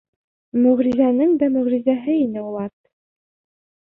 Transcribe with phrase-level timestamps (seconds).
[0.61, 2.73] Мөғжизәнең дә мөғжизәһе ине ул ат.